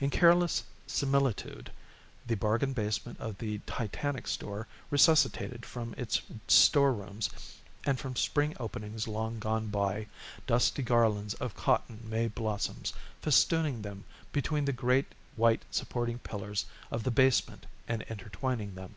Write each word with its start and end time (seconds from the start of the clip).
In 0.00 0.10
careless 0.10 0.64
similitude 0.88 1.70
the 2.26 2.34
bargain 2.34 2.72
basement 2.72 3.20
of 3.20 3.38
the 3.38 3.58
Titanic 3.58 4.26
Store 4.26 4.66
resuscitated 4.90 5.64
from 5.64 5.94
its 5.96 6.20
storerooms, 6.48 7.30
and 7.84 7.96
from 7.96 8.16
spring 8.16 8.56
openings 8.58 9.06
long 9.06 9.38
gone 9.38 9.68
by, 9.68 10.08
dusty 10.48 10.82
garlands 10.82 11.34
of 11.34 11.54
cotton 11.54 12.00
May 12.02 12.26
blossoms, 12.26 12.92
festooning 13.22 13.82
them 13.82 14.02
between 14.32 14.64
the 14.64 14.72
great 14.72 15.12
white 15.36 15.62
supporting 15.70 16.18
pillars 16.18 16.66
of 16.90 17.04
the 17.04 17.12
basement 17.12 17.66
and 17.86 18.02
intertwining 18.10 18.74
them. 18.74 18.96